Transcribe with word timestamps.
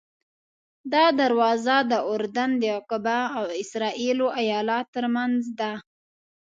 دا 0.93 1.05
دروازه 1.21 1.75
د 1.91 1.93
اردن 2.11 2.49
د 2.61 2.63
عقبه 2.77 3.19
او 3.37 3.45
اسرائیلو 3.61 4.27
ایلات 4.41 4.87
ترمنځ 4.95 5.41
ده. 5.59 5.71